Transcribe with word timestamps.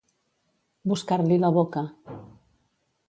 Buscar-li 0.93 1.37
la 1.43 1.53
boca. 1.59 1.85